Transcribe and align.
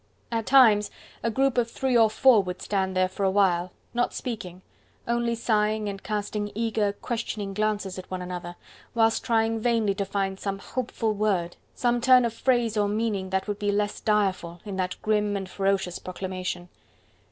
At 0.31 0.47
times 0.47 0.89
a 1.21 1.29
group 1.29 1.59
of 1.59 1.69
three 1.69 1.95
or 1.95 2.09
four 2.09 2.41
would 2.41 2.59
stand 2.59 2.95
there 2.97 3.07
for 3.07 3.23
awhile, 3.23 3.71
not 3.93 4.15
speaking, 4.15 4.63
only 5.07 5.35
sighing 5.35 5.87
and 5.87 6.01
casting 6.01 6.51
eager 6.55 6.93
questioning 6.93 7.53
glances 7.53 7.99
at 7.99 8.09
one 8.09 8.19
another, 8.23 8.55
whilst 8.95 9.23
trying 9.23 9.59
vainly 9.59 9.93
to 9.93 10.03
find 10.03 10.39
some 10.39 10.57
hopeful 10.57 11.13
word, 11.13 11.55
some 11.75 12.01
turn 12.01 12.25
of 12.25 12.33
phrase 12.33 12.75
of 12.77 12.89
meaning 12.89 13.29
that 13.29 13.47
would 13.47 13.59
be 13.59 13.71
less 13.71 13.99
direful, 13.99 14.59
in 14.65 14.75
that 14.77 14.95
grim 15.03 15.37
and 15.37 15.47
ferocious 15.51 15.99
proclamation. 15.99 16.69